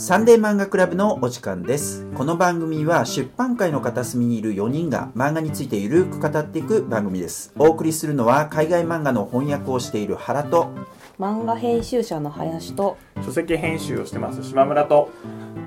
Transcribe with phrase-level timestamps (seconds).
[0.00, 2.06] サンデー漫画クラブのお時間です。
[2.14, 7.52] この番組は出版界の片隅にいる4人が漫画についてゆるく語っていく番組です。
[7.58, 10.70] お送りするのは海外漫画の翻訳をしている原と、
[11.18, 15.10] 漫画編集者の林と書籍編集をしてます島村と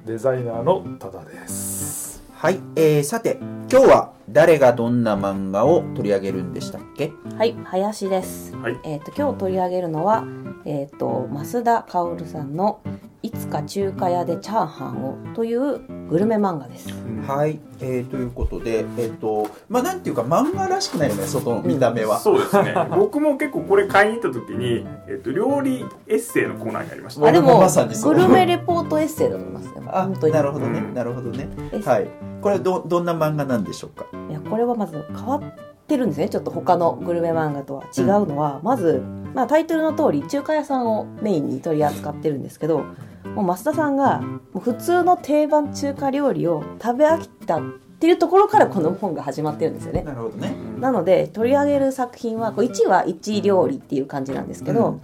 [0.08, 2.24] デザイナーの多田です。
[2.34, 3.38] はい、えー、さて、
[3.72, 7.12] 今日は誰がどんな漫画を取り上げるんでしたっけ？
[7.38, 10.26] はい林です、はいえっ、と今日取り上げるのは
[10.66, 12.82] えっ、と増田薫さんの
[13.24, 16.90] いつか中華屋でチャーハンをというグルメ漫画です。
[17.26, 22.20] はい、えー、ということで、えっ、と、まあなんていうか漫画らしくないよね、外の見た目は。
[22.20, 22.76] そうですね。
[22.98, 27.26] 僕も結構これ買いに行った時に、えっと、料理エッセイのコーナーにありました。
[27.26, 28.13] あでもまさにそう。
[28.13, 30.34] グルメレポートエッセイだと思いますよあ本当に。
[30.34, 30.94] なるほどね、うん。
[30.94, 31.48] なるほどね。
[31.85, 32.08] はい。
[32.41, 34.05] これど、どんな漫画なんでしょうか？
[34.30, 35.41] いやこれはまず変わっ
[35.88, 36.27] てるんですね。
[36.27, 37.84] ちょっと他のグルメ漫画とは。
[37.98, 39.02] 違うのは、まず、
[39.34, 42.84] まあ、タイトルの通り中華屋さんをメインに取り扱ってるんですけど
[43.26, 47.62] もう増田さんがもう普通の定番中華料理を食べ飽きたっ
[47.99, 50.04] ていうところからこの本が始まってるんですよね。
[50.04, 50.54] なるほどね。
[50.79, 54.99] なので取り上げる作品はこう1は1料理っていう感じなんですけど、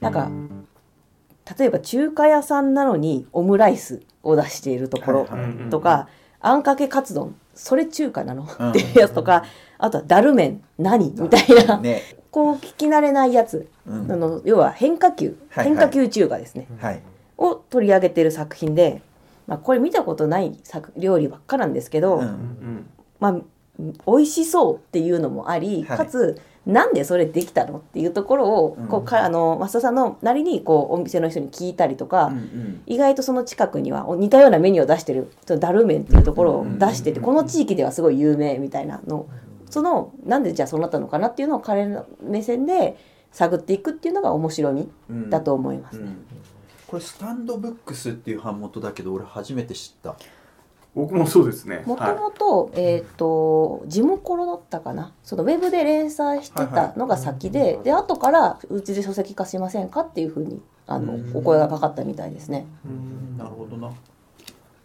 [0.00, 0.30] なんか
[1.58, 5.28] 例えば中華屋さんなのにオムライスを出しているところ
[5.70, 6.08] とか、
[6.40, 8.70] あんかけカツ丼それ中華なの、うん。
[8.70, 9.44] っていうやつとか
[9.76, 11.12] あとはダル麺何？
[11.18, 11.78] みたいな。
[11.78, 12.02] ね。
[12.30, 14.10] こう聞き慣れないやつ、うん。
[14.12, 15.76] あの要は変化球、はいはい。
[15.76, 17.02] 変化球中華ですね、はい。
[17.38, 19.00] を取り上げてる作品で、
[19.46, 22.22] まあ、これ見たことない作料理ばっかなんですけど、うん。
[22.22, 23.36] うんまあ
[24.08, 25.98] 美味しそうっていうのもあり、はい。
[25.98, 28.88] かつなんでそれできたのっていうところを、うん。
[28.88, 32.82] こうかあの増田さんのなりにこうお店の人に聞いたりとか、うんうん。
[32.86, 39.26] 意外とその近くには似たようなメニューを出してるダルメンっていうところを出してて、この地域ではすごい有名みたいなの。
[39.70, 42.96] そのなんでじゃあそうなったのかなっていうのを彼の目線で
[43.30, 46.06] 探っていくっていうのが面白みうんだと思いますね。
[46.06, 46.27] うん
[46.88, 50.16] これスタンドブックスっていう版元だけど俺初めて知った。
[50.94, 51.82] 僕もそうですね。
[51.86, 55.12] もとはもと、えっ、と、地元だったかな。
[55.22, 62.66] そのウェブで連載してたのが先で、で、後からうちで書籍化しませんかっていうふうに、あのうん、お声がかかったみたいですね。
[63.36, 63.92] なるほどな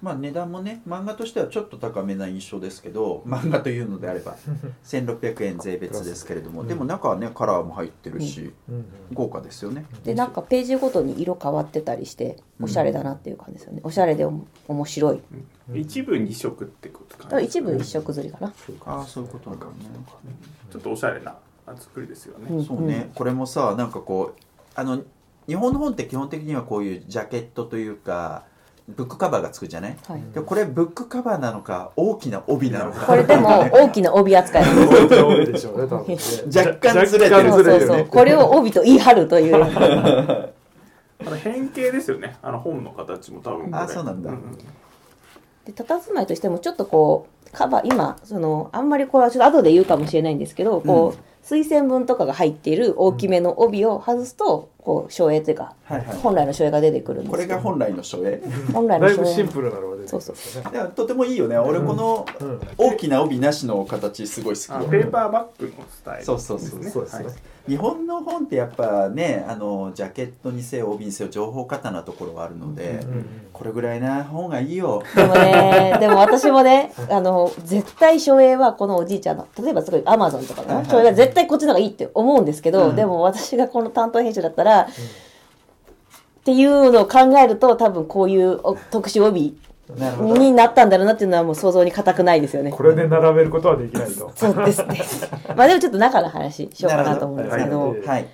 [0.03, 4.35] まあ値段もね漫画としてはちょっと高めな印象ですけど漫画というのであれば
[4.83, 8.51] 1600円税別ですけれどもでも中はねカラーも入ってるし
[9.13, 9.85] 豪華ですよね。
[10.03, 13.81] で、なんかページごとに色変わってたりして、おしゃれだなっていう感じですよね。
[13.83, 15.17] おしゃれでおも面白い。
[15.73, 18.53] い一部二色ってことか一部一色釣りかな。
[18.85, 19.71] ああそういうことなんだね
[20.71, 21.35] ちょっとおしゃれな
[21.79, 22.65] 作りですよね、うん。
[22.65, 24.41] そうね、これもさなんかこう
[24.75, 25.01] あの
[25.47, 28.45] 日本の本って基本的にはこういうジャケットというか
[28.87, 29.97] ブックカバーがつくじゃない？
[30.07, 30.21] はい。
[30.33, 34.63] でこれブックカバーなのか大きな帯なのかこれでも 大きな帯扱い
[35.45, 36.17] でしょうね、多分ね。
[36.55, 38.05] 若干ずれてるそうそうそう。
[38.05, 39.55] これを帯と言い張るという。
[41.25, 44.29] あの変形ですよねあの本の形も多分これあそうなんだ
[45.65, 56.17] で佇まいとしてもちょっとこうカバー今そのあんまりこれはちょっと後で言うかもしれないんですけど、こう推薦文とかが入っている大きめの帯を外すとこう書影というか、はいはい。
[56.17, 58.41] 本来の書影が出てくるんですこれが本来の書影
[58.73, 60.69] 本来の書だいぶシン影プルなのが出てきますよね。
[60.73, 61.57] いやとてもいいよね。
[61.57, 62.59] 俺このうん。
[62.77, 64.67] 大きな帯なしの形すごい好き。
[64.67, 67.03] よあペーパーバッグのスタイルそうそうそうそう。
[67.05, 67.25] ですね。
[67.25, 67.33] はい。
[67.65, 75.03] 日本の本ってやっぱねあのジャケットにせよ帯にせよ情報過多なところがあるので、うんこれぐらいな本がいいよ。
[75.15, 80.83] でもねでも私もねあの絶対書影はこのおじいちゃんの例えばすごいアマゾンとかはいはい。
[80.83, 82.95] の書影は絶対こっちの方がいいって思うんですけど、うん。
[82.95, 89.57] でも私がこの担当編集だったら、っていうのを考えると多分こういうお特殊帯
[90.39, 92.71] になったんだろうなっていうのはもう想像に難くないですよね。
[92.71, 94.31] これで並べることはできないと。
[94.35, 95.01] そうですね。
[95.55, 98.27] まあでもちょっと中の話しようかなと思うんですけど、どはい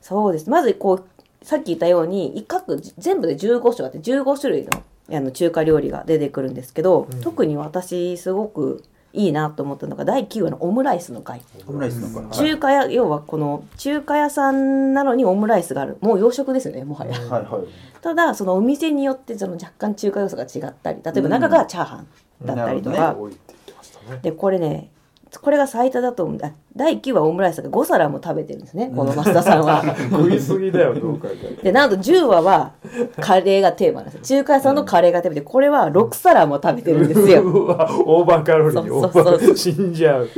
[0.00, 0.48] そうです。
[0.48, 4.70] まずこう、さっき言ったように、一角全部で15種あって15種類の
[5.12, 11.42] あの中華料理が出てくるんですけど、うん特に私すごくいいなと思ったのが第9話のオムライスの回。
[11.66, 15.98] オムライスのか中華屋、要はこの中華屋さんなのにオムライスがある。
[16.00, 17.18] もう洋食ですよね、もはや。
[17.18, 17.68] はいはい
[18.00, 22.06] ただ、そのお店によってその若干中華要素が違ったり、例えば中がチャーハン
[22.46, 24.20] だったりとか、なる多いって言ってましたね。
[24.22, 24.90] でこれね
[25.38, 26.38] これが最多だと思う。
[26.42, 28.92] あ第9話オムライスが5皿も食べてるんですね。
[28.94, 29.84] この増田さんは。
[30.10, 32.72] 食いすぎだよ、どう考えてでなんと10話は
[33.20, 34.38] カレーがテーマなんですよ。
[34.40, 37.42] 中華屋さんのカレーがテーマでこれは6皿も食べてるんですよ。
[37.46, 40.28] うわオーバーカロリー、そうそうオーバー死んじゃう。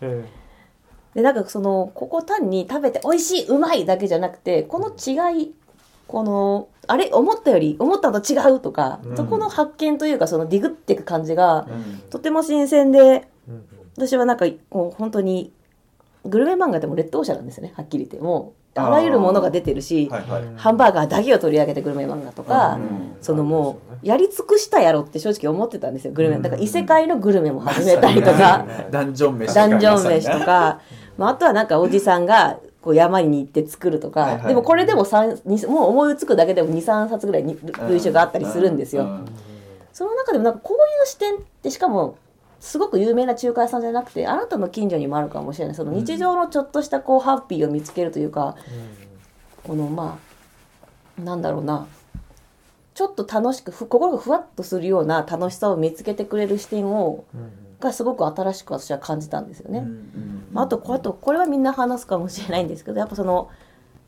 [0.00, 0.24] え。
[1.14, 5.54] でなんかそのここ単に食べて美味しいうまいだけじゃなくてこの違い
[6.06, 9.16] このあれ思ったより思ったのと違うとか、うん。
[9.16, 12.10] そこの発見というかそのディグっていく感じがうん。
[12.10, 13.28] とても新鮮で
[13.98, 15.52] 私はなんかこう本当に
[16.24, 17.72] グルメ漫画でも劣等者なんですよね。
[17.76, 18.18] はっきり言って。
[18.18, 20.42] もあらゆるものが出てるし、はいはい。
[20.56, 26.38] ハンバーガーだけを取り上げてグルメ漫画とか、うんそのもうやり尽くしたやろって正直思ってたんですよグルメ。
[26.38, 30.80] だから異世界のグルメも始めたりとかダンジョン飯ダンジョン飯とか、
[31.16, 34.46] まあ、あとはなんかおじさんがこう山に行って作るとか、はいはい。
[34.46, 37.58] でもこれでも三にもう思いつくだけでも23冊ぐらいに
[37.88, 39.24] 類書があったりするんですよ、うん。
[39.92, 42.16] その中でもなんかこういう視点ってしかも
[42.60, 45.74] すごく有名な中華屋さんじゃなくてあなたの近所にもあるかもしれない。
[45.74, 48.56] その日常のちょっとしたこうハッピーを見つけるというか、
[49.62, 50.18] このま
[51.18, 51.86] あなんだろうな。
[52.94, 57.26] ちょっと楽しくふ心がふわっとするような楽しさを見つけてくれる視点を
[57.78, 59.86] がすごく新しく私は感じたんですよね。
[60.50, 63.50] まあ、あとこあとこれはみんな話すかもしれないんですけどやっぱその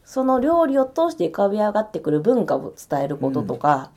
[0.05, 3.93] その料理を通して浮かび上がってくる文化を伝えることとか、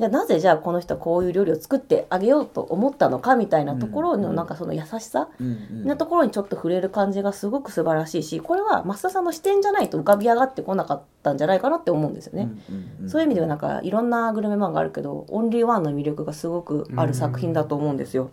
[0.00, 12.48] じゃあなぜじゃあこの人はこういう料理を作ってあげようと思ったのかみたいなところのなんかその優しさうんなところにちょっと触れる感じがすごく素晴らしいしこれは増田さんの視点じゃないと浮かび上がってこなかったんじゃないかなって思うんですよね。
[13.08, 18.30] そういう意味ではなんかいろんなグルメ漫画あるけどオンリーワンの魅力がすごくある作品だと思うんですよ。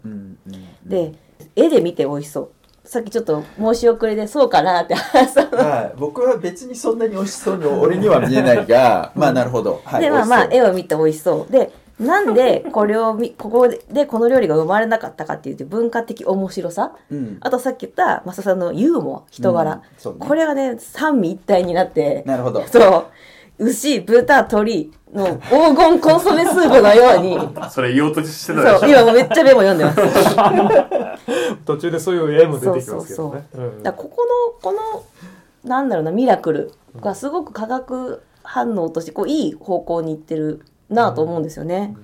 [0.85, 1.13] で
[1.55, 2.49] 絵で見て美味しそう
[2.87, 4.95] さっきちょっと申し遅れでそうかなって。
[4.95, 9.81] 話したはい、僕は別にそんなに美味しそうに俺には見えないが、まあなるほど。
[9.83, 11.51] はい、でまあまあ絵を見て美味しそう。
[11.51, 16.93] でなんでこれをみここでこの料理が生まれなかったかっていうと文化的面白さ。
[17.09, 17.37] そううん。
[17.41, 20.19] あとさっき言った増田さんのユーモア人柄、うん。
[20.19, 20.25] ね。
[20.25, 22.23] これがね三位一体になって。
[22.25, 22.65] なるほど。
[22.67, 23.05] そう
[23.59, 27.37] 牛豚鶏の黄金コンソメスープのように。
[27.71, 28.79] それ言おうとしてたでしょ。
[28.79, 30.01] そう今もうめっちゃメモ読んでます。
[31.65, 33.47] 途中でそういう絵も出てきますけどね。
[33.55, 33.83] うん。
[33.83, 34.27] だからここ
[34.63, 35.03] のこの
[35.69, 36.71] なんだろうなミラクル
[37.01, 41.95] がすごく化学反応としてこういい方向にいってるなと思うんですよね。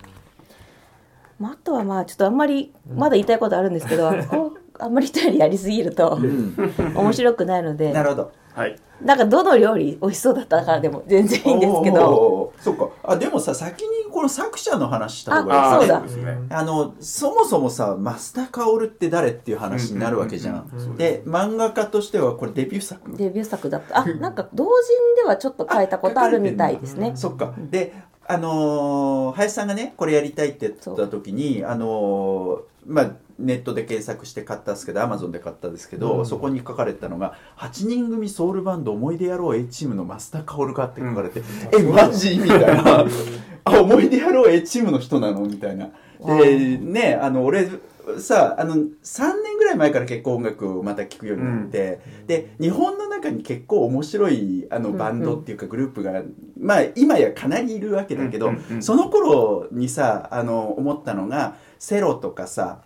[1.40, 6.56] まあ、あとはまあちょっとあんまりまだ言いたいことあるんですけど、 こうあんまり一人でやりすぎるとうん、
[6.96, 7.92] 面白くないので。
[7.94, 8.32] なるほど。
[8.54, 8.76] はい。
[9.02, 12.10] なんかどの料理美味しそうだったからでも全然いいんですけど。
[12.10, 12.90] おーそっか。
[13.04, 23.18] あ、でもさ、先にこの作者の話した方がいいあそうだあのそもそもさ増田薫って誰っていう話になるわけじゃん,、うんうんうんで漫画家としてはこれデビュー作？
[23.18, 24.02] デビュー作だった。
[24.02, 27.14] あなんか同人ではちょっと書いたことあるみたいですね。
[27.16, 27.54] そっか。
[27.58, 27.94] で
[28.28, 36.26] あのー林さんがねこれやりたいって言った時にあのーまあネットで検索して買ったんですけどアマゾンで買ったんですけど、うん。
[36.26, 41.42] そこに書かれたのが「8人組ソウルバンド思い出野郎 A チームの増田薫が」って書かれて
[41.78, 43.06] 「えマジ?」みたいな
[43.66, 45.90] 「あ思い出野郎 A チームの人なの?」みたいな。
[46.20, 47.68] でねあの俺
[48.20, 48.82] さあの3
[49.44, 56.22] 年ぐらい前から結構音楽をまた聴くようになって、で日本の中に結構面白いあのバンドっていうかグループが、
[56.60, 58.76] まあ今やかなりいるわけだけど、うんうん。
[58.76, 62.82] うんその頃にさあの思ったのがセロとかさ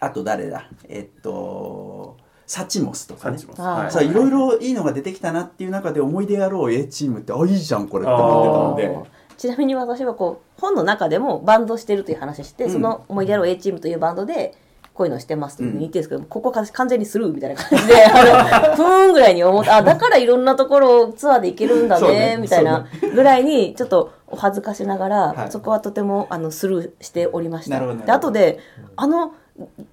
[0.00, 0.68] あと誰だ？
[0.88, 2.16] えっと
[2.46, 3.38] サチモスとかね。
[3.38, 4.12] さあい。
[4.12, 9.10] ろいろいいのが出てきたなっていう中で思い出やろう A チームってあいいじゃんこれって思ってたので。
[9.38, 12.70] ちなみに私はこう本の中でもバンドしてるという話して、うん。
[12.70, 14.54] その思い出やろう A チームというバンドで
[14.94, 25.50] こういうのしてますというふうに言ってるんですけど、ここ完全にスルーみたいな感じで あのふーんぐらいに思ってあだからいろんなところをツアーで行けるんだねみたいなぐらいにちょっとお恥ずかしながら、はい。
[25.50, 27.80] そこはとてもあのスルーしておりました。
[27.80, 28.58] で後で
[28.96, 29.32] あの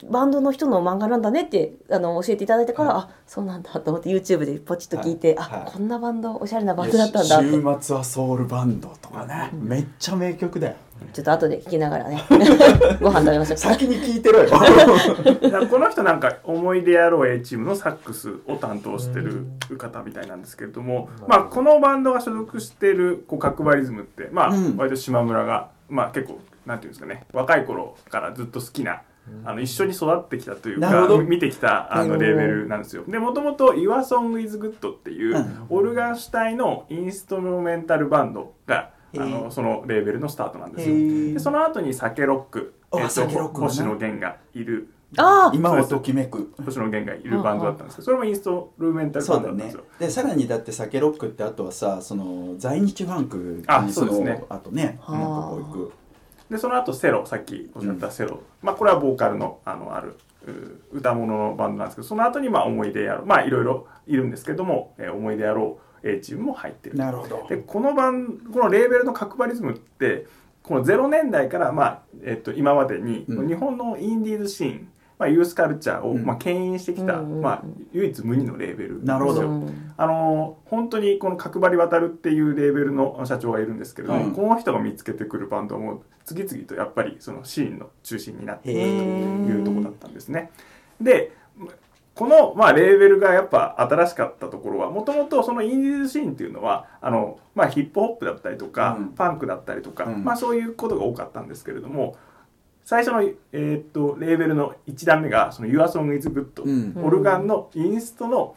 [0.09, 5.51] バンドの人の漫画なんだねってあの教えていただいてから、あそうなんだと思って YouTube でポチッと聞いて、はい。
[5.51, 5.61] はい。
[5.67, 7.51] あこんなバンドおしゃれなバンドだったんだって。
[7.51, 10.75] 週末はソウルバンドとかね、めっちゃ名曲だよ。
[11.13, 12.21] ちょっと後で聞きながらね
[12.99, 14.49] ご飯食べましょう先に聞いてろよ。
[15.69, 19.45] この人なんか思い出野郎 A チームのサックスを担当してる
[19.77, 24.75] 方みたいなんですけれども、まあ、このバンドが所属してるこう角張リズムって、まあうん。
[24.77, 29.01] 割と島村が、まあ、結構なんていうんですかね若い頃からずっと好きな。
[29.45, 33.03] あの一緒に育ってきたというか見てきたあのレーベルなんですよ。
[33.07, 35.65] でもともと「YourSong is Good」っていう、うん。
[35.69, 41.33] オルガン主体のインストルメンタルバンドがあのそのレーベルのスタートなんですよ。
[41.33, 44.89] でその後にサケロック、あえっと星野源がいる。
[45.17, 46.53] あ今をときめく。
[46.63, 49.83] 星野源がいるバンドだったんですけどそれもインストルメンタルバンドだったんですよ。
[49.99, 54.43] でさらにだってサケロックってあとはさその在日ファンクあにそうですね。
[54.49, 55.93] あとねはあなんかこう行く
[56.49, 63.25] でその後セロさっきおっしゃったセロ、まあこれはボーカルのあのあるう歌物のバンドなんですけどその後にまあ思い出やろう。
[63.25, 66.97] まあいろいろいるんですけども、えー思い出やろう A チームも入ってる。
[66.97, 67.45] なるほど。
[67.49, 70.25] でこのバンこのレーベルの角張リズムって
[70.63, 73.47] この0年代から、まあえっと今までに、うん。
[73.47, 76.25] 日本のインディーズシーン、まあ、ユースカルチャーを、うん。
[76.25, 79.03] まあ、牽引してきた、まあ、唯一無二のレーベル。
[79.03, 79.35] なるほど。
[79.35, 79.49] ですよ。
[79.51, 90.51] うんあの本当にこの角張渡るっていうレーベルの社長がいるんですけれども、うんこの人が見つけてくるバンドも次々とやっぱりそのシーンの中心になっているというところだったんですね。
[91.01, 91.33] で
[92.15, 99.07] この、まあ、レーベルがやっぱ新しかったところはもともとそのインディーズシーンっていうのはあの、まあ、ヒップホップだったりとか、うん。
[99.09, 100.23] パンクだったりとか、うん。
[100.23, 102.17] まあ、そういうことが多かったんですけれども
[102.89, 107.05] 最初の、えーっとレーベルの1段目がその「YourSong is Good」うん。
[107.05, 108.55] オルガンのインストの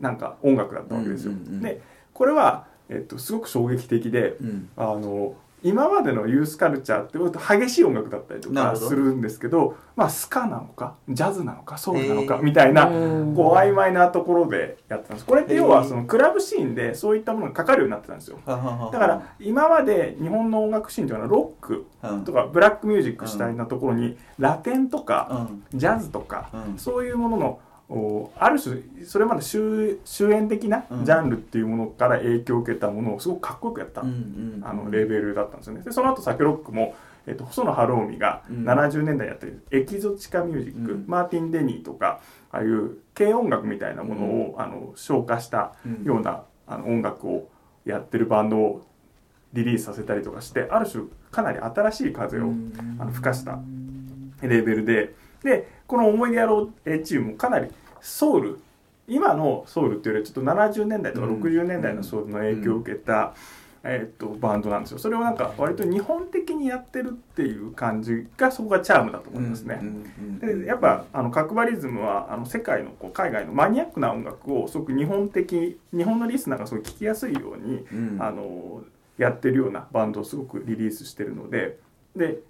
[0.00, 1.34] なんか音楽だったわけですよ。
[1.60, 1.82] で
[2.14, 4.70] これは、えっと、すごく衝撃的でうん。
[4.78, 13.34] あの今までのユースカルチャーって割と激しい音楽だったりとかするんですけどまあスカなのかジャズなのかソウルなのかみたいなうん。
[13.34, 15.26] こう曖昧なところでやってたんです。
[15.26, 18.38] これって要はそのクラブシーンでそういったものがかかるようになってたんですよ。
[18.46, 22.24] だから今まで日本の音楽シーンというのはロックうん。
[22.24, 25.78] とかブラックミュージック主体なところにラテンとかうん。
[25.78, 26.78] ジャズとかうん。
[26.78, 27.73] そういうもののお
[28.38, 31.04] ある種それまで終終焉的なうん。
[31.04, 35.82] ジャンルっていうものから影響を受けたものをすごくかっこよくやった、うんうんあのレーベルだったんですよね。
[35.82, 36.94] でその後サケロックも、
[37.26, 38.64] えっと細野晴臣がうん。
[38.68, 41.04] 70年代にやってるエキゾチカミュージック、うん。
[41.06, 46.04] マーティン・デニーとかああいう軽音楽みたいなものを、あの消化したうん。
[46.04, 47.48] ようなあの音楽を
[47.84, 48.82] やってるバンドを
[49.52, 52.52] リリースさせたりとかしてある種かなり新しい風を
[52.98, 53.60] あの吹かした
[54.42, 55.14] レーベルで
[55.44, 57.68] でこの「思い出やろう」えーチームもかなり
[58.00, 58.58] ソウル
[59.06, 61.40] 今のソウルっていうよりちょっと70年代とかうん。
[61.42, 63.34] 60年代のソウルの影響を受けた、
[63.82, 64.98] えーっとバンドなんですよ。
[64.98, 69.78] それをなんか割と日本的にやってるっていう感じがそこがチャームだと思いますね。
[70.40, 78.16] でやっぱあの角張リズムはあの世界のこう海外のマニアックな音楽をすごく日本的日本のリスナーがすごい聴きやすいようにうん。
[78.22, 78.82] あの
[79.18, 81.78] やってるようなバンドをすごくリリースしてるので
[82.16, 82.40] で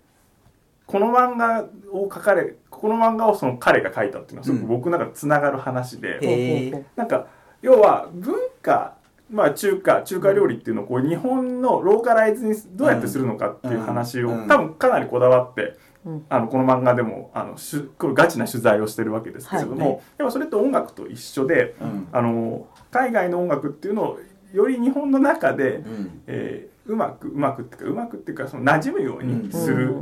[0.87, 7.26] この漫画を描かれこの漫画をその彼が描いたっていうのはすごく僕の中でつながる話で、うほうほなんか
[7.62, 8.97] 要は文化
[9.31, 14.43] まあ中華中華料理っていうのをこう日本のローカライズにどうやってするのかっていう話を、うん。
[14.43, 14.49] うん。
[14.49, 16.26] 多分かなりこだわって、うん。
[16.29, 20.00] あのこの漫画でもあのしゅこれガチな取材をしてるわけですけれども、はい。
[20.19, 22.09] でもそれと音楽と一緒でうん。
[22.12, 24.19] あの海外の音楽っていうのを
[24.53, 26.23] より日本の中で、うん。
[26.26, 29.95] えーうまくうまくっていうかうまくっていうかその馴染むようにする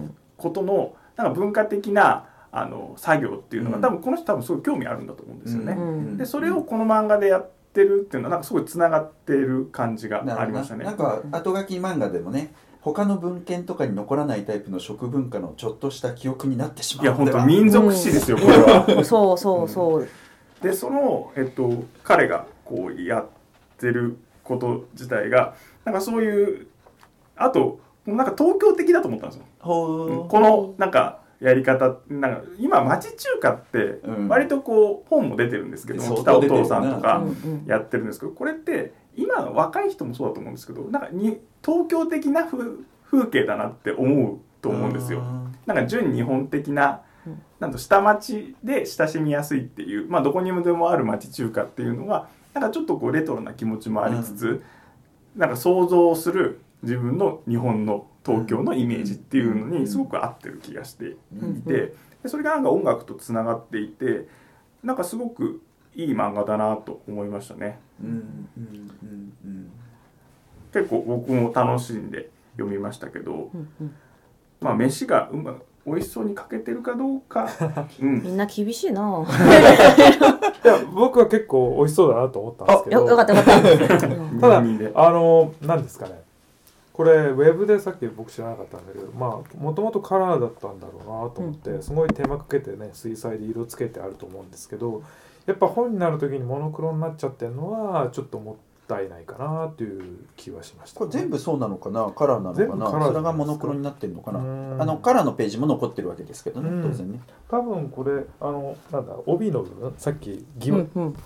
[0.43, 3.83] ことのなんか文化的なあの作業っていうのが、うん。
[3.83, 5.73] 多分この人多分すごい興味あるんだと思うんですよね。
[5.73, 6.19] うん。
[6.19, 10.85] でそれをこの漫画でやってるっていうのはなんかすごいつながっている感じがありましたね。
[10.85, 10.97] なん。
[10.97, 18.87] か後書き漫画でもね他の文献とかに残らないタイプの食文化のちょっとした記憶になってしまいうや本当民族史ですよ、これは。
[19.05, 20.09] そうそうそう。
[20.61, 23.25] でその、えっと、彼がこうやっ
[23.79, 26.67] てること自体がなんかそういう
[27.37, 29.45] あとなんか東京的だと思ったんですよ。
[29.61, 34.29] このなんかやり方なんか今町中華ってうん。
[34.29, 37.67] 割とこう本も出てるんですけども、相北お父さんとかうんうん。
[37.67, 42.65] やってるんですけどこれって今の若い人もそうだと思うんですけどなんかに東京的な風
[43.11, 45.23] 風景だなって思うと思うんですよ。
[45.67, 47.43] なんか純日本的なうん。
[47.61, 54.63] なんと下町で親しみやすいっていう、まあ、どこにでもある町中華っていうのがなんかちょっとこうレトロな気持ちもありつつ、
[55.37, 61.63] なんか想像する自分の日本の東京のイメージっていうのにすごく合ってる気がしていうん。
[61.63, 64.29] てでそれがなんか音楽とつながっていて
[64.83, 65.63] なんかすごく
[65.95, 67.79] いい漫画だなと思いましたね。
[70.73, 73.51] 結構僕も楽しんで読みましたけど、
[74.61, 77.49] まあ飯がうま美味しそうにかけてるかどうか、
[78.01, 79.03] うん、みんな厳しいな。
[80.65, 83.01] いや僕は結構美味しそうだなと思ったんですけど。
[83.03, 84.07] よよかったよかった。
[84.07, 84.41] うん。
[84.41, 86.23] ただあの何ですかね
[86.93, 91.83] これウェブでさっき僕知らなかったんだけどまあもともとカラーだったんだろうなと思って、うん。
[91.83, 95.03] すごい手間かけてね水彩で色つけてあると思うんですけど
[95.47, 102.11] やっぱ本になる時にモノクロになっちゃってるのはちょっともったいないかなっていう気はしました、これ全部そうなのかな？
[102.15, 104.41] カラーなのか全部カラーなそれがモノクロになってるのかな？
[104.41, 104.83] うん。
[104.83, 107.21] あのカラーのページも残ってるわけですけどねうん当然ね。
[107.49, 111.17] 多分これあのなんだ帯の部分さっき疑,、うんうん。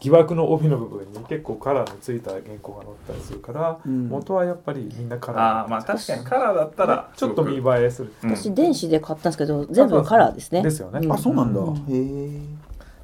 [0.00, 4.08] 疑惑の帯の部分に結構カラーのついた原稿が載ったりするから、うん。
[4.08, 8.26] 元はやっぱりみんなカラーああまあ確かにカラーだったらちょっと見栄えする、う。
[8.26, 10.62] ん私電子で買ったんですけど全部カラーですね。
[10.62, 11.12] ですよね、うん。
[11.12, 11.60] あそうなんだ。
[11.60, 11.76] うん。
[11.76, 12.40] へえ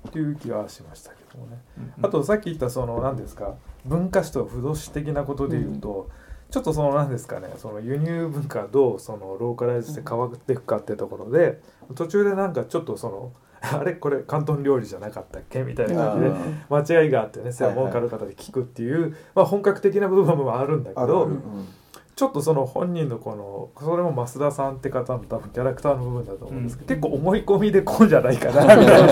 [0.08, 6.08] っていう気はしましたけどもね、うんあとさっき言ったその何ですか文化史と不動史的なことで言うと、
[6.50, 11.60] ちょっとその何ですかねその輸入文化がどうそのローカライズして変わっていくかってところで
[11.94, 13.94] 途中でなんかちょっとその あれ？
[13.94, 15.62] これ広東料理じゃなかったっけ？
[15.62, 21.28] みたいな感じでうん間違いがあってね専門家の方で聞くっていう、まあ、本格的な部分もあるんだけど、
[22.14, 29.06] ちょっとその本人のこのそれも増田さんって方の多分キャラクターの部分だと思うんですけど、結構思い込みでこうじゃないかなみたい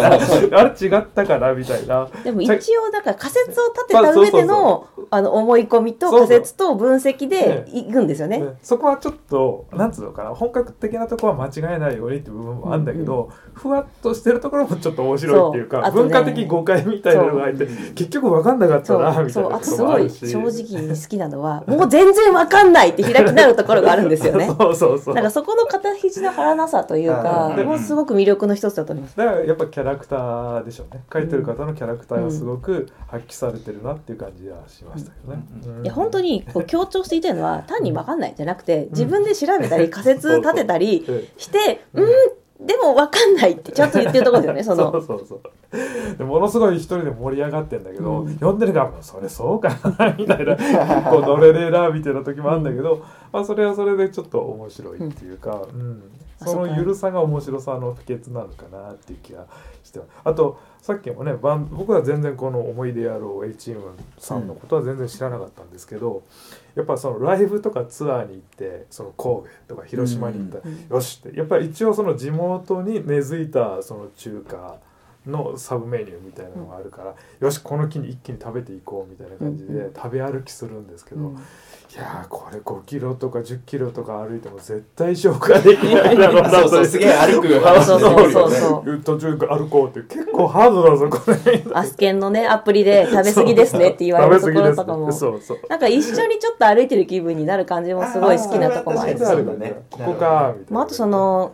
[0.51, 0.59] な。
[0.59, 2.09] あれ違ったかなみたいな。
[2.23, 8.39] でも一応だから仮説を立てた上でのあの思い込みと仮説と分析でいくんですよね。
[8.39, 8.59] ね。
[8.63, 10.35] そこはちょっとなんつうのかな。
[10.35, 15.91] 本格的なところは間違えないようにっていう部分もあるんだけど、ふわっとしてるところもちょっと面白いっていうかね。
[15.91, 19.51] 文化的誤解みたいなのが入って結局分かんなかったそうなみたいそう。
[19.51, 24.47] なあとすごい正直に好きなのはもう全然わかんないって開きなるところがあるんですよね。
[24.59, 29.17] そうそうそうなんかそこの肩肘の張らなさというかうんもうすごく魅力の一つだと思います。
[29.17, 35.43] だからやっぱキャラクターでしょうね書いてる方のキャラクターがすごく発揮されてるなっていう感じはしましたけどね。
[35.67, 42.07] うんいや本当にこう強調していたいのは単に分かんないじゃなくて自分で調べたり仮説立てたりうんしてうん
[42.67, 44.93] でも分かんないってちゃんと言ってるところですよね その。
[44.93, 46.19] そうそうそう。
[46.19, 48.35] でものすごい一人で盛り上がってんだけど、うん。
[48.35, 50.75] 読んでる側もそれそうかなみたいな結
[51.11, 53.03] 構乗れねえなみたいな時もあるんだけど、
[53.33, 56.03] まあ、それはそれでちょっと面白いっていうか、うん。
[56.45, 59.47] そのゆるさが面白さの秘訣なのかなっていう気が
[59.83, 60.11] してます。
[60.25, 66.23] あとさっきもねバン僕は全然この思い出野郎 A チームさんのことは全然知らなかったんですけど、
[66.75, 74.79] やっぱそのライブとかツアーに行ってその神戸とか広島に行ったら、うんよしってやっぱり一応その地元に根付いたその中華
[75.27, 81.37] のサブメニューみたいなのがあるから、よしこの木に一気に食べていこうみたいな感じうんで食べ歩きするんですけど、うん。
[81.37, 81.39] い
[81.97, 88.99] やーこれ5キロとか10キロとか歩いても絶対消化できないだろうなそうそうすげえ歩くそうそうそうそうそう。
[89.05, 95.13] 途中歩こうって結構ハードだぞこれアスケンのねアプリで食べ過ぎですねって言われるところとかも。
[95.13, 95.59] そうそう。
[95.69, 99.83] なんか一緒にちょっと歩いてる気分になる感じもすごい好きなとこもありますあーそうだね。
[99.91, 101.53] ここかみたいな、まあ、あとその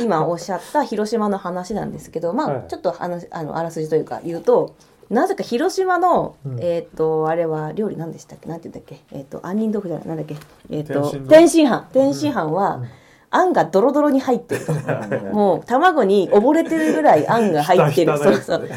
[0.00, 2.64] 今おっしゃった広島の話なんですけど、まあはい。
[2.68, 4.74] ちょっと話あのあらすじというか言うと
[5.10, 6.58] なぜか広島の、うん。
[6.60, 8.48] えっ、とあれは料理何でしたっけ？
[8.48, 9.16] なんて言うんだっけ？
[9.16, 10.08] えっ、と杏仁豆腐じゃない？
[10.08, 10.36] なんだっけ？
[10.70, 11.86] えっ、と天津飯。
[11.92, 12.52] 天津飯。
[12.52, 12.88] は、うん。
[13.30, 14.64] あんがドロドロに入ってる。
[14.66, 14.72] と
[15.32, 18.16] もう卵に溺れてるぐらいあんが入ってる。
[18.18, 18.68] そうそう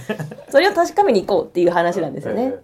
[0.50, 2.56] それを確かめに行こうっていう話なんですよね。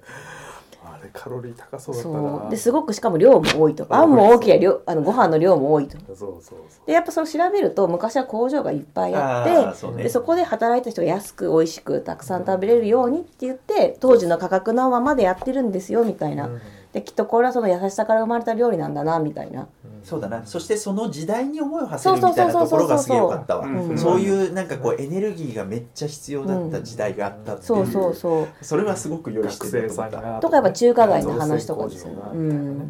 [1.16, 2.10] カロリー高そうだった
[2.44, 2.50] な。
[2.50, 3.88] ですごくしかも量も多いと。
[3.90, 5.98] あんも大きい量 あのご飯の量も多いと。
[6.08, 6.60] そうそうそう。
[6.86, 10.04] でやっぱそれを調べると昔は工場がいっぱいあってそうね。
[10.04, 16.62] でそこで働いた人が安く美味しくたくさん食べれるようにって言って当時の価格のままでやってるんですよみたいな、うん
[16.96, 19.68] できっとこれはその優しさから生まれた料理なんだなみたいな。
[20.02, 20.46] そうだな。
[20.46, 23.68] そしてその時代に思いを馳せるみたいなところがすげえよかったわ。
[23.68, 23.98] うん。
[23.98, 28.48] そういうなんかこうエネルギーがめっちゃ必要だった時代があったっていそうそうそう。
[28.62, 30.40] それはすごく用意して学ると思った。
[30.40, 32.86] とかやっぱ中華街の話とかですよね造成工場がみたいなね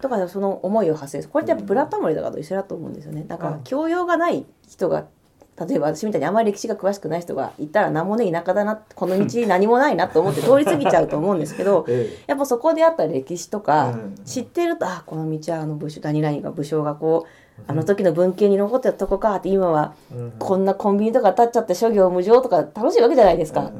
[0.00, 0.28] とか。
[0.28, 1.30] その思いを馳せる。
[1.30, 3.24] これってやっぱブラタモリとかと一緒だと思うんですよね。
[3.28, 5.06] だから教養がない人が
[5.66, 14.14] 例えば私みたいにあまり歴史が詳しくない人がいたら何もね田舎だなこの道何もないなと思って通り過ぎちゃうと思うんですけど えやっぱそこであった歴史とかうん。
[14.24, 20.32] 知ってると、あこの道はあの武将何々が武将がこうあの時の文献に残ってたとこかって今はえうん。
[20.38, 23.62] こんなコンビニとか建っちゃって諸行無常とか楽しいわけじゃないですか。
[23.62, 23.72] だか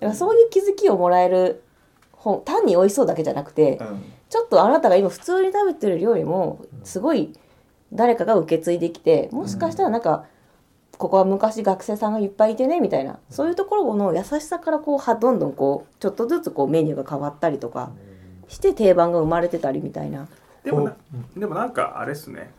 [0.00, 1.62] らそういう気づきをもらえる
[2.12, 3.80] 本単に美味しそうだけじゃなくて
[4.28, 7.32] ちょっとあなたが今普通に食べてる料理もすごい
[7.92, 10.24] 誰かが受け継いできてもしかしたらなんか
[11.00, 13.18] ここは昔学生さんがいっぱいいてねみたいな。
[13.30, 17.90] そういうところの優しさからこうはどんどんこうちょっとずつこうメニューが変わったりとか
[18.48, 20.28] して定番が生まれてたりみたいな。
[20.62, 20.94] でもな
[21.34, 22.50] でもなんかあれっすね。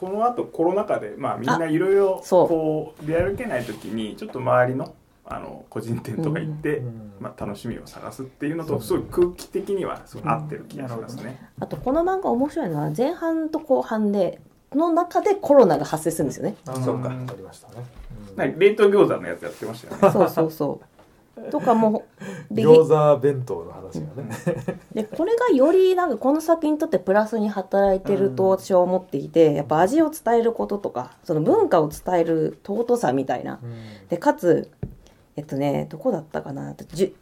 [0.00, 2.48] この後コロナ禍でまあみんないろいろそう。
[2.48, 4.92] こう出歩けない時にちょっと周りの
[5.24, 7.12] あの個人店とか行って、うん。
[7.20, 11.48] まあ、楽しみを探すっていうのとすごい空気的にはすごい合ってる気がしますね。
[11.60, 14.40] あとこの漫画面白いのは前半と後半で
[14.74, 16.56] の中でコロナが発生するんですよね。
[16.66, 17.10] あそうか。
[17.10, 17.74] ありましたね。
[18.30, 18.36] うん。
[18.36, 20.10] なんか冷凍餃子のやつやってましたよね。
[20.12, 20.86] そうそうそう。
[21.50, 22.04] とかも
[22.50, 24.80] で餃子弁当の話がね。
[24.94, 33.60] でこれがよりなんかこの作品にとってプラスに働いてると私は思っていて、やっぱ味を伝えることとかその文化を伝える尊さみたいな。
[34.10, 34.70] でかつ
[35.34, 36.74] えっとねどこだったかな？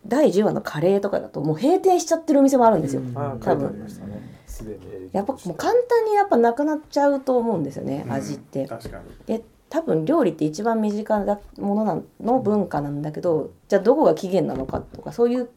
[0.07, 3.03] 第10話のカレーとかだともう閉店しちゃってるお店もあるんですよ。
[3.15, 3.55] あ多分。
[3.55, 8.67] 書いてありましたねすでにやっぱもう簡単にやっぱなくなっちゃうと思うんですよね、うん味って。
[8.67, 9.39] 確かに。
[9.39, 15.49] で多分料理って一番身近なものなの文化なんだけどじゃあどこが起源なのかとかそういう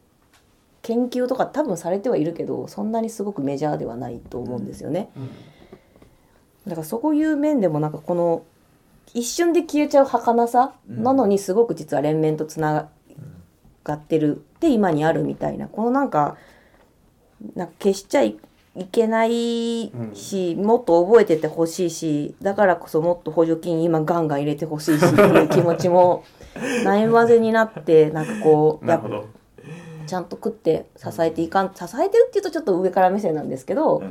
[0.82, 5.10] 研究とか多分されてはいるけどそんなにすごくメジャーではないと思うんですよね。
[6.66, 8.44] だからそういう面でもなんかこの
[9.14, 12.88] 一瞬で消えちゃう儚さなのにすごく実は連綿とつな
[13.82, 16.36] がってるで今にあるみたいなこのなんか
[17.54, 18.36] なんか消しちゃい
[18.76, 26.24] いけないし、もっと覚えててほしいしだからこそもっと補助金今ガンガン入れてほしいしっていう気持ちも
[26.84, 28.86] 悩まぜになってなんかこう。
[30.06, 34.02] ちゃんと食って支えていかん支えてるっていうとちょっと上から目線なんですけど、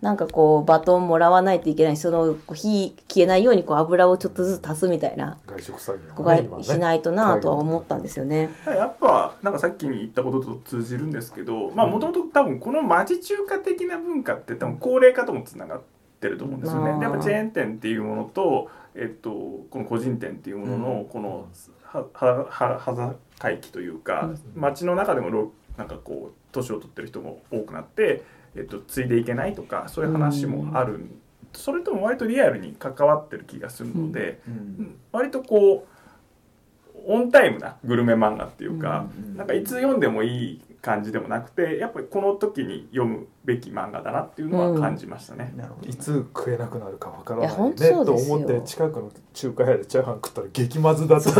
[0.00, 8.48] なんかこうバトンもらわないといけないその火消えないようにこう油をちょっとずつ足すみたいな外食作業こがしないとなとは思ったんですよね。
[8.66, 15.80] やっぱなんかさっきに言ったことと通じるんですけどまあもともと多分この町中華的な文化って多分高齢化ともつながっ
[16.20, 17.02] てると思うんですよね。
[17.02, 19.30] やっぱチェーン店っていうものと、えっと、
[19.70, 21.46] この個人店っていうもののこの
[21.82, 28.22] はははは回帰というか町の中でもろなんかこう年を取ってる人も多くなって、
[28.56, 31.06] えっと、継いでいけないとかそういう話もある。
[31.52, 34.96] それとも割とリアルに関わってる気がするので、うん。
[35.12, 39.36] 割とこうオンタイムなグルメ漫画っていうか、うん。
[39.36, 45.52] なんかいつ読んでもいい感じでもなくてやっぱりこの時に読むべき漫画だなっていうのは感じましたね。
[45.54, 51.30] なるほどいつ食えなくなるかわからないねと思って近くの中華屋でチャーハン食ったら激まずだった。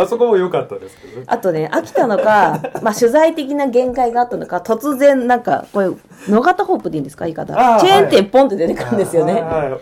[0.00, 1.24] あそこも良かったですけどね。
[1.26, 5.90] あとね飽きたのか、 まあ、取材的な限界があったのか突然なんかこれ
[6.28, 7.54] 野方ホープでいいんですか言い方。
[7.80, 9.40] チェーン店ポンって出てくるんですよね。
[9.40, 9.80] はいはい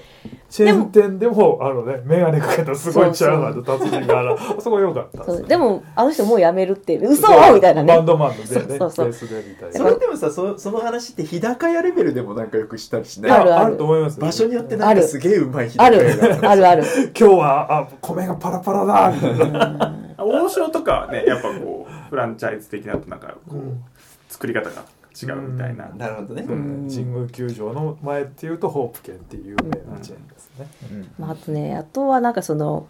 [0.49, 5.43] チェーン店でもあのね眼鏡かけたすごいチャーハンの達人があそこ良かったそう。
[5.43, 7.95] でもあの人もう辞めるって嘘そうみたいなね。
[7.97, 13.33] バンドマンのでねそうそうベースでみたいそなれでもさそその話って日高屋レベルでもなんかよくしたりしない？
[13.33, 13.67] あるある。
[13.67, 15.99] あると思います場所によってなんかすげえうまい日ある。
[15.99, 16.85] 高屋がるあるある。
[17.19, 19.13] 今日はあ米がパラパラだ。
[19.13, 23.85] みたいな王将とかはねやっぱこうフランチャイズ的なとなんかこう、うん。
[24.29, 24.85] 作り方が
[25.23, 25.89] 違うみたいな。
[25.97, 26.89] なるほどね、ん。
[26.89, 31.11] 神宮球場の前っていうとホープ県っていう有名なチェーンですね、うん。
[31.19, 32.87] まあ、あとねあとはなんかその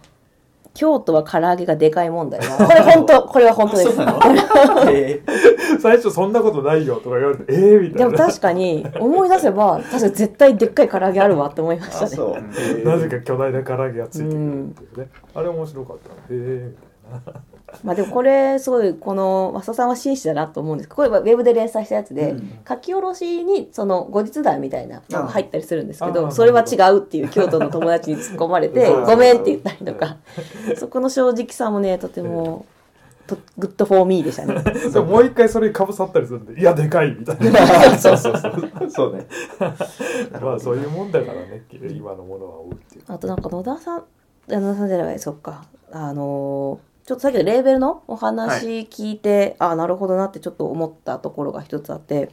[0.73, 3.91] 京都は唐揚げがでかい問題はこれ本当これは本当です。
[4.91, 5.23] え
[5.79, 8.11] 最初そんなことないよとか言われてええー、みたいな。
[8.11, 12.05] でも確かに思い出せば確かに絶対でっかい唐揚げあるわって思いましたね。
[12.05, 12.43] あそう、
[12.77, 16.73] えなぜか巨大な唐揚げがついてくるっていうね、あれ面白かったへえ
[17.13, 17.41] みたいな
[17.83, 20.87] まあでもこれすごいこの増田さんは紳士だなと思うんです。
[20.87, 22.59] けどこれはウェブで連載したやつで、うん。
[22.67, 30.17] 書き下ろしにその後日談みたいなのが入ったりするんですけどそれは違うっていう京都の友達に突っ込まれてごめんって言ったりとか。
[30.77, 32.65] そこの正直さもねとても
[33.27, 34.63] とグッドフォーミーでしたね。
[34.89, 37.59] でももう一回それにかぶさったりするんでいやでかいみたいな。
[37.99, 38.51] そうそうそう。
[38.51, 39.27] ーそうね。
[40.41, 43.03] まあそういうもんだからね今のものは追うっていう。
[43.07, 44.03] あとなんか野田さんあ
[44.47, 45.65] 野田さんじゃないそっか。
[45.91, 52.29] あのーちょっとさっきのレーベルのお話聞いて、ああなるほどなってちょっと思ったところが一つあって、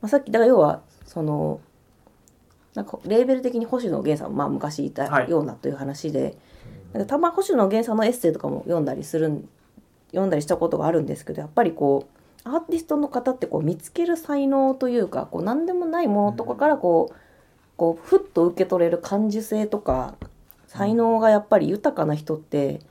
[0.00, 1.60] まあ、さっきだから要はその
[2.76, 6.38] なんかレーベル的に星野源さんもまあ昔いたようなという話で、
[6.92, 9.48] なんかたま星野源さんのエッセイとかも読んだりするん
[10.12, 12.06] 読んだりしたことがあるんですけどやっぱりこ
[12.44, 17.14] うアーティストの方ってこう見つける才能というかこう何でもないものとかからこう,、
[17.76, 20.14] こうふっと受け取れる感受性とか
[20.68, 22.88] 才能がやっぱり豊かな人って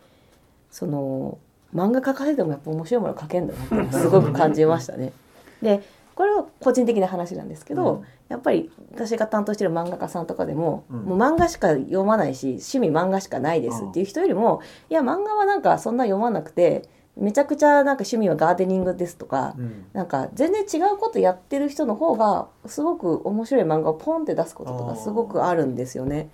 [0.72, 1.38] その
[1.74, 5.14] 漫画描かせてもやっぱ面白いもの描けんだなってすごく感じましたね。
[5.62, 5.82] で
[6.16, 8.06] これは個人的な話なんですけど、うん。
[8.28, 11.00] やっぱり私が担当してる漫画家さんとかでも、うん。
[11.04, 19.86] もう漫画しか読まないし趣味漫画しかないですっていう人よりも、いや漫画はなんかそんな読まなくてめちゃくちゃなんか趣味はガーデニングですとか、うん。
[19.94, 26.30] なんか全然違うことやってる人の方がすごく面白い漫画をポンって出すこととかすごくあるんですよね。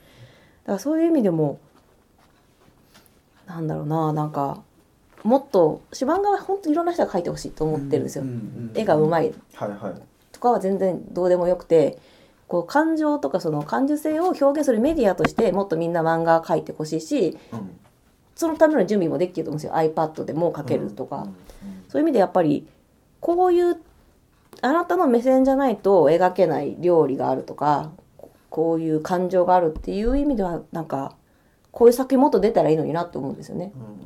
[0.64, 1.60] だからそういう意味でも
[3.48, 4.64] なんだろうななんか
[5.24, 8.24] もっと私漫画は本当にいろんな人が描いてほしいと思ってるんですよ。
[8.24, 9.34] うんうん絵がうまい。
[9.54, 10.02] はいはい。
[10.32, 11.98] とかは全然どうでもよくて
[12.48, 17.80] こう感情とかその感受性を表現するメディアとしてもっとみんな漫画描いてほしいしうん。
[18.36, 21.36] そのための準備もできてると思うんですよ iPad でも描けるとか、うん。
[21.88, 22.68] そういう意味でやっぱり
[23.22, 23.78] こういう
[24.62, 27.92] あなたの目線じゃないと描けない料理があるとか
[28.50, 31.16] こういう感情があるっていう意味ではなんか
[31.76, 33.74] こういう作品もっと出たらいいのになって思うんですよね。
[33.76, 34.06] うん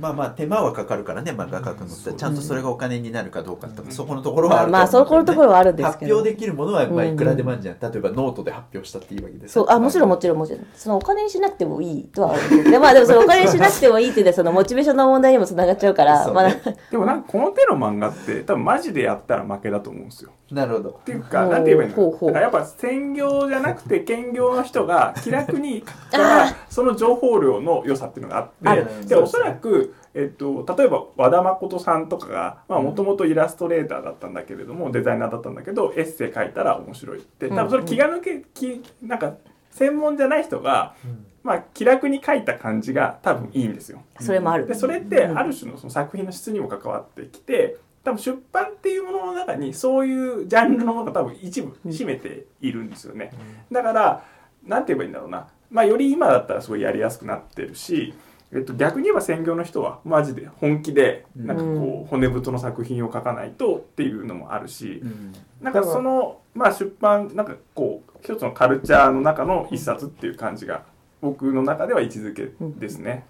[0.00, 1.32] まあまあ手間はかかるからね。
[1.32, 2.12] 漫画描くのって。
[2.12, 6.14] ちゃんとそれがお金になるかどうかとかそこのところはあるまあまあそこのところはあるんですけど。
[6.14, 7.76] 発表できるものはまあうんいくらでもあるじゃん。
[7.80, 9.48] 例えばノートで発表したっていいわけで。
[9.48, 9.66] すそう。
[9.68, 16.62] あもちろんもちろんもちろんそのお金にしなくてもいいとはあるんでまあでもそのお金にしなくてもいいっていうそのモチベーションの問題にもつながっちゃうからそうまあね。
[16.90, 20.30] でもなんかこの手の漫画って多分マジでやったら負けだと思うんですよ。
[20.50, 20.90] なるほど。
[20.90, 21.96] っていうか、なんて言えばいいの？
[21.96, 29.06] ほうほうだからやっぱ専業じゃなくて 兼業の人が気楽に書くからその情報量の良さっていうのがああってる。
[29.08, 32.26] でおそらく、えっと、例えば和田誠さんとか
[32.68, 39.34] がもともとイラストレーターだったんだけれどもデザイナーだったんだけどエッセイ書いたら面白いって多分それ気が抜け気なんか
[39.70, 40.94] 専門じゃない人が、
[41.42, 44.02] まあ、気楽に書いた感じが多分いいんですよ。
[44.18, 44.66] それもある。
[44.66, 47.76] でそれってある種のその作品の質にも関わってきて
[48.08, 53.32] 多分出版っていうものの中にそういうジャンルのものが多分一部占めているんですよね。
[53.70, 54.24] だから
[54.64, 58.14] なんて言えばいいんだろうな、まあ、より今だったらすごいやりやすくなってるし
[58.50, 61.46] えっと、逆に言えば専業の人はマジで本気でうん。
[61.46, 65.34] なんかこう骨太の作品を書かないとっていうのもあるしうん。
[65.60, 70.84] なんかその、まあ、出版なんかこう一つのカルチャーの中の一冊っていう感じが
[71.20, 73.26] 僕の中では位置づけですね。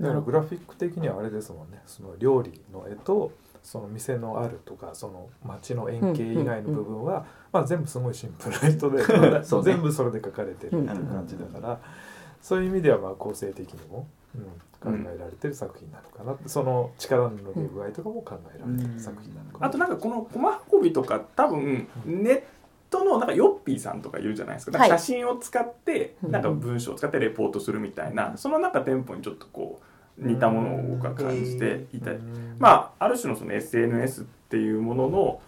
[0.00, 1.80] だからグラフィック的にはあれですもんね。
[1.86, 3.32] その料理の絵と
[3.64, 9.02] その店のあるとかその街の円形以外の部分は、まあ、全部すごいシンプルな人で
[9.64, 11.80] 全部それで描かれてるっていう感じだから、
[12.42, 14.42] そういう意味ではまあ構成的にも、うん、
[15.02, 19.66] 考えられてる作品なのかな、その力の伸び具合とかも考えられてる作品なのかな。
[19.66, 22.42] あとなんかこの駒運びとか多分ネッ
[22.90, 24.88] トのなんかヨッピーさんとかいるじゃないですか,、はい。
[24.90, 32.12] 写真を使ってうんなんか文章を使ってレポートするみたいなそのなんかテンポにちょっとこう似たものを僕は感じていた。
[32.12, 32.56] りうん。
[32.58, 35.40] まあある種のその SNS っていうものの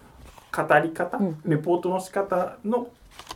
[0.56, 1.40] 語り方うん。
[1.44, 2.88] レポートの仕方の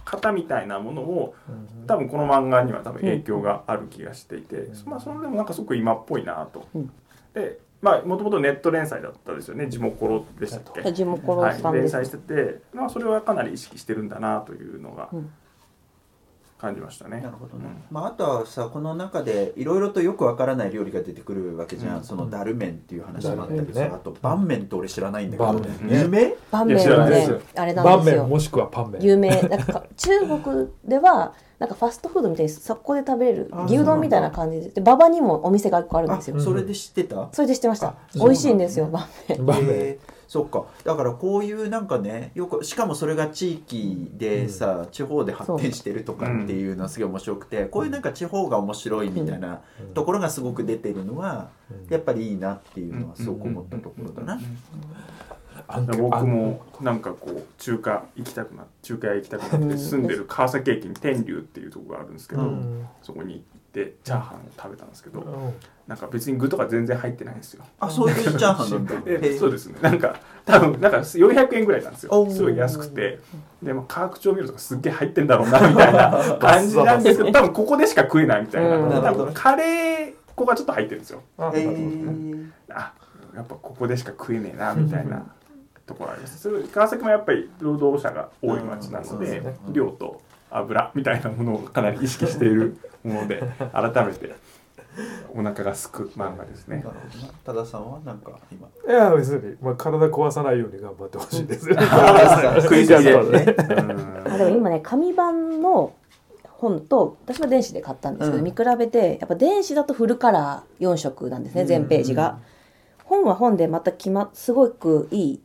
[0.05, 1.87] 型みたいなものもうん。
[1.87, 4.91] 多分この漫画には多分影響がある気がしていて、うん。
[4.91, 6.67] まあそれでもなんかすごく今っぽいなと。
[6.75, 6.91] うん。
[7.35, 10.93] でまあもともとネット連載だったですよね「ジモコロ」でしたっけ？
[10.93, 11.63] ジモコロはい。
[11.73, 15.31] 連載してて、まあ、それはかなり意識してるんだなというのがうん
[16.61, 17.21] 感じましたね。
[17.21, 17.83] なるほどね、うん。
[17.91, 22.05] まあ、あとはさこの中でいろいろとよくわからない料理が出てくるわけじゃん、うん。
[22.05, 23.95] そのダルメンっていう話もあったりさ、ダルメンね。
[23.95, 26.35] あとバンメンって俺知らないんだけど、バンメン有名？
[26.51, 27.17] 盤面いや知らないね。
[27.17, 28.23] ですあれな盤んですよ。
[28.23, 29.43] 面もしくはパン面有名。
[29.43, 33.51] なんか中国ではなんかファストフードみたいにそこで食べれる。
[33.53, 34.69] あ牛丼みたいな感じで。
[34.71, 36.41] で馬場にもお店が1個あるんあですよ。
[36.41, 37.89] それで知ってた、それで知ってました。
[37.89, 40.65] あ美味しいんですよ盤面盤面えーそっか。
[40.85, 49.93] だからこういうなんかねよくしかもそれが地域でさ、地方で発展してるとかっていうのはすごい面白くて、こういうなんか地方が面白いみたいなうん。
[49.93, 51.93] ところがすごく出てるのは、うん。
[51.93, 54.41] やっぱりいいなっていうのはすごく思ったところだな、
[55.97, 62.87] 僕もなんかこう中華行きたくな中華屋行きたくなって住んでる川崎駅に天竜っていうところがあるんですけど、うん。
[63.03, 65.55] そこに行ってチャーハンを食べたんですけど、うん。
[65.87, 67.65] なんか別に具とか全然入ってないんですよ。
[67.79, 69.01] あそういうチャーハンなんだ。
[69.01, 69.79] でそうですね。
[69.81, 72.31] なんか多分なんか400円ぐらいなんですよ。
[72.31, 73.21] すごい安くて。
[73.63, 78.91] でも価格調味料とかすっげえ入ってんだろうなみたいな感じなんですけど多分ここでしか食えないみたいな、うん。
[79.03, 81.23] 多分カレー粉がちょっと入ってるんですよ。
[81.39, 82.95] あえーあ
[83.35, 85.25] やっぱここでしか食えねえなみたいな
[85.91, 86.39] ところあります。
[86.39, 94.33] それ川崎もやっぱり労働者が多い町なので量と油みたいなものをかなり意識しているもので 改めて
[95.35, 96.85] お腹がすく漫画ですね。
[97.45, 98.69] 多田さんはなんか今？
[98.89, 104.45] いや別に、まあ、体壊さないように頑張ってほしいです あ で。
[104.45, 105.93] も今ね紙版の
[106.45, 108.45] 本と私は電子で買ったんですけど、うん。
[108.45, 112.39] 見比べてやっぱ電子だとフルカラー4色なんですね全ページが、
[113.05, 115.41] 本は本でまた決ますごくいい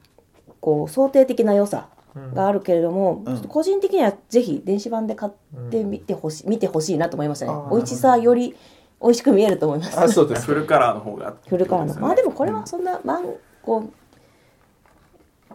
[0.65, 1.89] こう想定的な良さ
[2.33, 3.35] があるけれども、うん。
[3.35, 5.31] ちょっと個人的にはぜひ電子版で買っ
[5.69, 7.51] てみてほしい、見てほしいなと思いましたね。
[7.69, 8.55] 美味しさより
[8.99, 9.99] 美味しく見えると思います。
[9.99, 10.47] あそうです。
[10.47, 11.35] フルカラーの方が。
[11.47, 13.25] フルカラーの、まあでもこれはそんな、まん
[13.61, 13.89] こう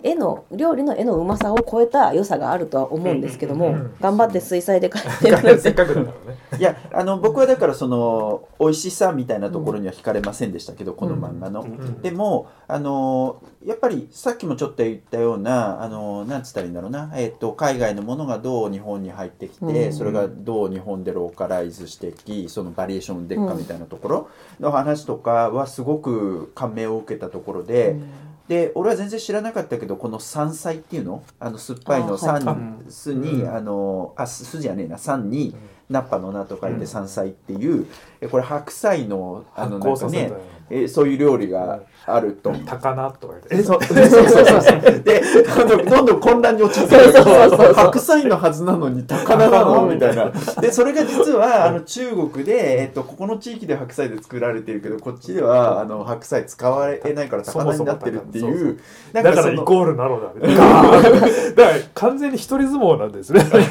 [0.02, 6.38] 絵の料理の絵のうまさを超えた良さがあるとは思うんですけども、うんうん頑張って水彩で描いてるのでせっかくだからね。
[6.58, 12.00] いやあの僕はだからその美味しさみたいなところには惹かれませんでしたけど、この漫画の、うん。
[12.00, 19.92] でもあのやっぱりさっきもちょっと言ったようなあのなんつったらいいんだろうな、えっと海外のものがどう日本に入ってきて、うん。
[19.92, 24.28] それがどう日本でローカライズしていきそのバリエーションでっかみたいなところ
[24.60, 27.96] の話とかはすごく感銘を受けたところで。
[28.50, 31.22] で俺は全然知らなかったけどこの山菜っていうの？
[31.38, 32.18] あの酸っぱいのあはい。
[32.18, 33.54] 酸酢に、うん。
[33.54, 35.54] あのあ酢酢じゃねえな酸に
[35.88, 37.86] ナッパの菜と書いて山菜っていう、
[38.20, 41.82] えこれ白菜のあのなんかね発酵させたよえそういう料理が
[42.14, 42.52] あると。
[42.66, 43.56] 高菜とか言って。
[43.56, 43.82] えそう。
[43.84, 44.80] そうそうそうそう。
[45.00, 45.22] で
[45.88, 46.96] どんどん混乱に陥って
[47.74, 49.86] 白菜のはずなのに高菜なの？
[49.86, 50.30] みたいな。
[50.60, 58.78] でそれが実はあの中国で、えっと、ここの地域で白菜で作られてるけどこっちではあの白菜使われないから高菜になってるっていう。
[59.12, 61.12] だからイコールなのだみたいなだか
[61.56, 63.40] ら完全に一人相撲なんですね。
[63.50, 63.70] そうそう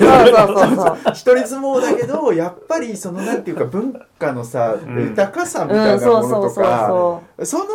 [0.76, 4.00] そう一人相撲だけどやっぱりそのなんていうか文化
[4.34, 5.00] のさ、ん。
[5.00, 7.66] 豊かさみうんたいなものとかそその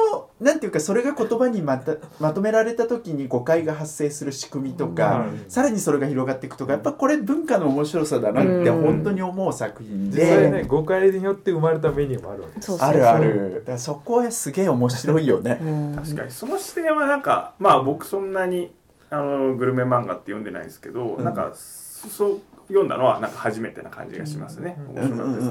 [0.40, 8.82] なんていうかそれが言葉にまたまとめられた時に誤解が発生する仕組みとか、うんさらにそれが広がっていくとかやっぱこれ文化の面白さだなってうん。
[8.82, 13.62] 本当に思う作品実際で、ね誤解によって生まれたメニューもあるわけですそうそうあるある。
[13.66, 15.58] だそこはすげえ面白いよね。
[15.60, 15.64] う。
[15.64, 15.94] うん。
[15.96, 16.30] 確かに。
[16.30, 18.72] その視点はなんかまあ僕そんなに
[19.10, 21.24] あのグルメ漫画って読んでないですけど、うん。
[21.24, 24.76] なんかそそう読んだのはなんか初めてな感じがしますね。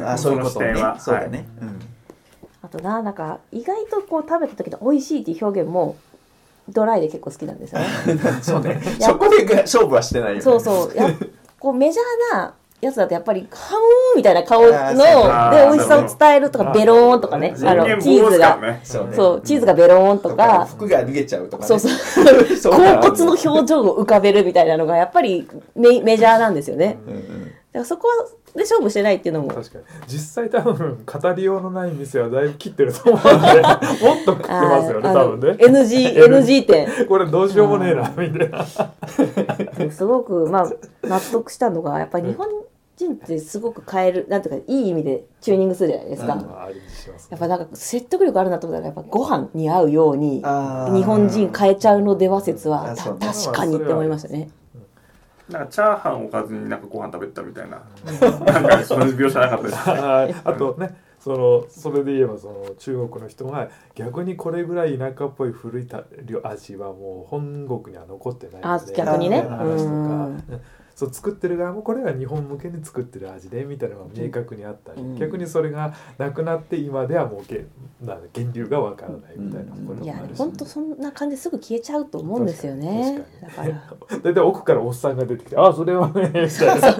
[0.05, 0.75] あそういうことね。
[0.99, 1.47] そうだね、
[2.61, 5.97] あとななんか意外とこう食べた時の美味しいっていう表現も
[6.69, 7.87] ドライで結構好きなんですよね。
[8.07, 8.81] う んそうね。
[8.99, 10.41] やそこで勝負はしてないよね。
[10.41, 10.95] そうそう。
[10.95, 11.09] や
[11.59, 12.53] こうメジャーな
[12.85, 13.75] やつだとやっぱりハ
[14.15, 18.59] みたいな顔ので美味しさを伝えるとかベローンとかねあのチーズが。
[18.83, 20.65] そうチーズがベローンとか。
[20.65, 21.67] 服が脱げちゃうとかね。
[21.67, 21.91] そうそう。
[22.57, 26.97] そう甲骨の表情を浮かべるみたいなのがやっぱりメメジャーなんですよね。
[27.07, 27.43] うんうん。
[27.45, 28.07] だからそこ
[28.55, 29.49] で勝負してないっていうのも。
[29.49, 29.83] 確かに。
[30.07, 35.47] 実際多分語りようのない店はだいぶ切ってると思うんで もっと食ってますよね多分ね。
[35.59, 39.91] NG, NG 点これどうしようもねえなみたいな。
[39.91, 40.71] すごくまあ
[41.07, 42.47] 納得したのがやっぱり日本
[42.95, 46.41] 人ってすごく変えるなんていうかいい意味でチューニングするじゃないですか、うん。
[46.41, 46.47] や
[47.35, 54.49] っぱなんか説得力あるなと思ったらやっぱご飯に合うように日本人変えちゃうのでは説は確かにって思いましたね。
[55.49, 57.83] なんかチャーハンおかずになんかご飯食べてたみたいな。
[58.45, 66.03] なんかそういう描写なかったですあとねそのそれで言えばその中国の人が逆にこれぐらい田舎っぽい古いた
[66.43, 68.93] 味はもう本国には残ってないあので。
[68.93, 69.41] 逆にね。
[69.41, 69.91] 話とか。
[69.91, 70.61] うん
[70.95, 77.65] そう作ってる側もこれは日本向けに作ってる味でみたいなのが明確にあったり、うん逆にそれがなくなって今ではもうけ
[78.01, 83.23] な源流がわからないみたいなこといやもあるし、本当そんな感じですぐ消えちゃうと思うんですよね。
[83.41, 86.95] だから大体奥からおっさんが出てきて「あそれはね」みたいな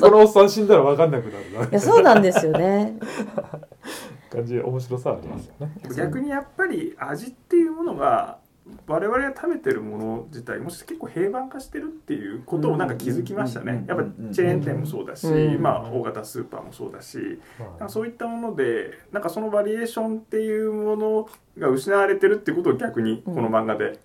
[0.00, 2.98] このおっさん死んだら分かんなくなるなみいやそうなんですよね。
[4.30, 5.72] 感じで面白さはありますよね。
[5.96, 8.38] 逆にやっぱり味っていうものが
[8.86, 13.84] 我々が食べてるもの自体もし結構平板化してるっていうことをなんか気づきましたね。
[13.86, 15.62] やっぱチェーン店もそうだし、うん。
[15.62, 23.98] まあ大型スーパーもそうだしまなんかそういったものでなんかそのバリエーションっていうものが失われてるってことを逆にこの漫画で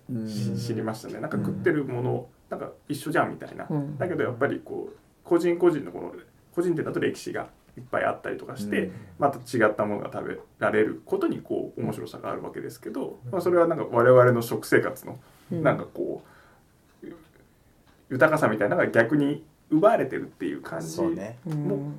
[0.64, 1.20] 知りましたね。
[1.20, 3.66] なんか食ってるものなんか一緒じゃんみたいな。
[3.68, 3.98] うん。
[3.98, 6.12] だけどやっぱりこう個人個人のこの
[6.54, 8.92] 個人店だと歴史がいっぱいあったりとかして、うん。
[9.18, 15.18] また違ったものが食べられることにこう面白さがあるわけですけど、まあ、それはなんか我々の食生活の
[15.50, 15.62] うん。
[15.62, 16.22] なんかこ
[17.02, 17.06] う
[18.10, 21.38] 豊かさみたいなのが逆に奪われてるっていう感じそうね。
[21.46, 21.98] うん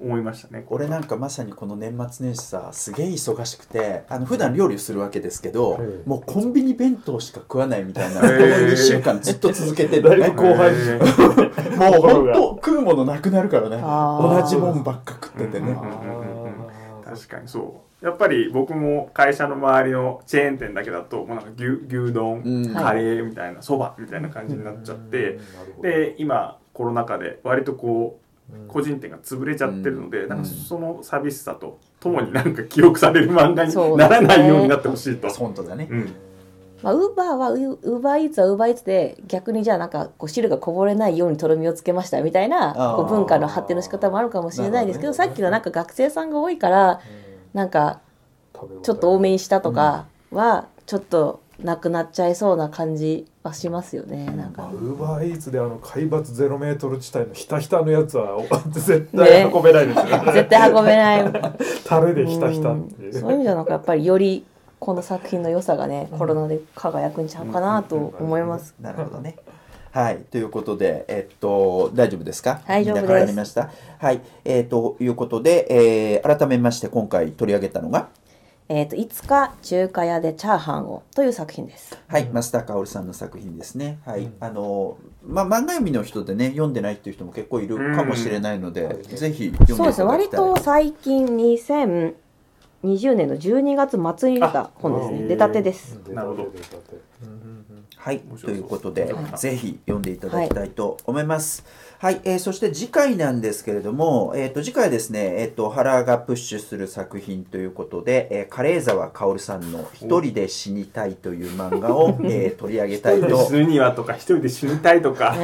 [0.00, 0.64] 思いましたね。
[0.68, 6.08] 俺なんかまさにこの年末年始さすげえ忙しくてあの普段料理をするわけですけど、ええ。
[6.08, 8.38] もうコンビニ弁当しか食わないみたいな、ええ。
[8.38, 10.18] この2週間ずっと続けてる。
[10.18, 10.70] ねぶ後輩。
[10.70, 13.76] へーもう心が本当食うものなくなるからね。
[13.76, 15.70] 同じもんばっか食っててね。
[15.70, 16.30] うんうんうん
[17.10, 18.06] 確かにそう。
[18.06, 22.72] やっぱり僕も会社の周りのチェーン店だけだともうなんか牛牛丼、うん。
[22.72, 25.40] カレーみたいなそばみたいな感じになっちゃって、
[25.82, 28.29] で今コロナ禍で割とこううん
[28.68, 30.28] 個人店が潰れちゃってるので、うん。
[30.28, 35.28] なんかその寂しさとともになんか記憶される漫画にならないようになってほしいと。
[35.28, 36.14] 本当だね、うん。
[36.82, 45.16] まあ、ウーバーはウーバーイーツはウーバーイーツで逆にじゃあなんかこう汁がこぼれないようにとろみをつけましたみたいなこう文化の発展の仕方もあるかもしれないですけどね。
[45.16, 47.00] さっきのなんか学生さんが多いから
[47.52, 48.00] なんか
[48.82, 54.26] ちょっと多めにしたとかはちょっとなくなっちゃいそうな感じはしますよね。
[54.26, 54.70] なんか。
[54.72, 60.04] ウーバーイーツであの海抜ゼロメートル地帯のひたひたのやつはお絶対運べないですよ。
[60.04, 61.32] ね 絶対運べない。
[61.86, 63.14] タレでひたひたっていう。
[63.14, 63.20] うん。
[63.20, 64.44] そういう意味ではなんかやっぱりより
[64.78, 68.74] この作品の良さがねコロナで輝くんちゃうかなと思います。
[68.80, 69.36] なるほどね。
[69.92, 70.18] はい。
[70.30, 72.60] ということでえっと大丈夫ですか？
[72.66, 73.02] 大丈夫です。
[73.02, 73.70] みんなわかりました？
[73.98, 74.20] はい。
[74.44, 78.08] えー、ということで、えー改めまして今回取り上げたのが
[78.72, 81.98] えっ、といつか中華屋でチャーハンをという作品です。
[82.06, 83.98] はい、増田薫さんの作品ですね。
[84.06, 89.76] はい、あのまあ漫画読みの人でね読んでないっていう人も結構いるかもしれないので、うんぜひ読んでいただきたい。
[89.76, 92.14] そうですね割と最近2020
[93.16, 95.98] 年の12月末に出た本ですあね出たてです。
[96.08, 96.52] なるほど
[97.96, 101.64] はいということで、はいぜひ読んでいただきたいと思います。
[101.64, 115.34] はい、えーそして次回なんですけれども、えっ、と次回はですね、えっ、と原がプッシュする作品ということで、えー、カレー沢薫さんの一人で死にたいという漫画を、 えー取り上げたい一人でと死ぬにはとか一人で死にたいとか、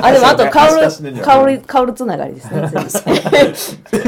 [0.00, 2.70] あでもあとカオル明日死ぬにはカオルカオルつながりですね。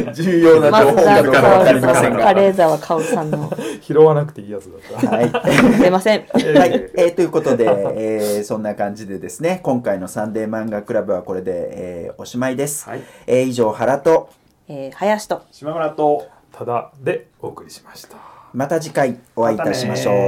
[0.15, 2.25] 重要な情報かどうかわかりませんが。
[2.25, 5.31] カレー沢カオルさんの拾わなくていいやつだったはい。
[5.77, 6.25] すいません。
[6.33, 7.65] はい、えーということで、
[7.97, 14.31] えーそんな感じでですね今回の「サンデー漫画クラブ」はこれで、えーおしまいです、はい、えー以上原と
[14.69, 15.43] えー、林と。
[15.53, 18.17] 島村とただでお送りしました。
[18.53, 20.21] また次回お会いいたしましょう、ま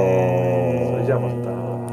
[0.91, 1.88] それじゃあまた